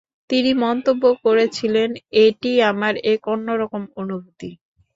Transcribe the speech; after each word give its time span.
তিনি 0.29 0.51
মন্তব্য 0.63 1.03
করেছিলেন'এটি 1.23 2.51
আমার 2.71 2.93
এক 3.11 3.21
অন্যরকম 3.27 3.83
অনুভূতি'। 3.95 4.51